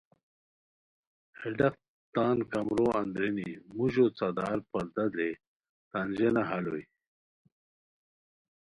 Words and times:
ہے 1.39 1.49
ڈاق 1.57 1.75
تان 2.13 2.37
کمرو 2.51 2.87
اندرینی 2.99 3.49
موژو 3.75 4.05
څھادار، 4.17 4.57
پردہ 4.71 5.05
درے 5.11 5.29
تان 5.91 6.07
ژینہ 6.17 6.41
ہال 6.49 6.65
ہوئے 6.69 6.83